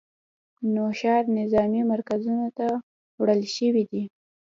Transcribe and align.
نوښار 0.73 1.23
نظامي 1.39 1.81
مرکزونو 1.91 2.47
ته 2.57 2.67
وړل 3.19 3.41
شوي 3.55 3.83
دي 3.91 4.03